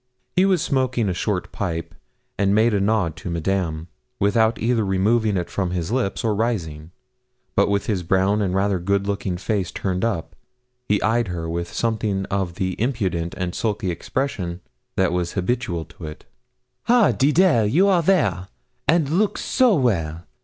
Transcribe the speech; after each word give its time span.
He 0.35 0.45
was 0.45 0.63
smoking 0.63 1.07
a 1.09 1.13
short 1.13 1.51
pipe, 1.51 1.93
and 2.35 2.55
made 2.55 2.73
a 2.73 2.79
nod 2.79 3.15
to 3.17 3.29
Madame, 3.29 3.87
without 4.19 4.57
either 4.57 4.83
removing 4.83 5.37
it 5.37 5.47
from 5.47 5.69
his 5.69 5.91
lips 5.91 6.23
or 6.23 6.33
rising, 6.33 6.89
but 7.55 7.69
with 7.69 7.85
his 7.85 8.01
brown 8.01 8.41
and 8.41 8.55
rather 8.55 8.79
good 8.79 9.05
looking 9.05 9.37
face 9.37 9.69
turned 9.69 10.03
up, 10.03 10.35
he 10.89 10.99
eyed 11.03 11.27
her 11.27 11.47
with 11.47 11.71
something 11.71 12.25
of 12.31 12.55
the 12.55 12.71
impudent 12.81 13.35
and 13.37 13.53
sulky 13.53 13.91
expression 13.91 14.61
that 14.95 15.11
was 15.13 15.33
habitual 15.33 15.85
to 15.85 16.05
it. 16.05 16.25
'Ha, 16.85 17.11
Deedle, 17.11 17.69
you 17.71 17.87
are 17.87 18.01
there! 18.01 18.47
an' 18.87 19.05
look 19.05 19.37
so 19.37 19.75
well. 19.75 20.23